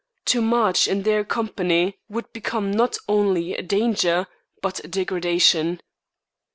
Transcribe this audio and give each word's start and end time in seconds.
To 0.25 0.41
march 0.41 0.87
in 0.87 1.03
their 1.03 1.23
company 1.23 1.99
would 2.09 2.33
become 2.33 2.71
not 2.71 2.97
only 3.07 3.53
a 3.53 3.61
danger, 3.61 4.25
but 4.59 4.83
a 4.83 4.87
degradation. 4.87 5.79